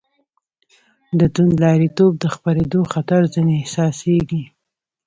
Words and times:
د 1.19 1.21
توندلاریتوب 1.33 2.11
د 2.19 2.25
خپرېدو 2.35 2.81
خطر 2.93 3.21
ځنې 3.33 3.53
احساسېږي. 3.57 4.43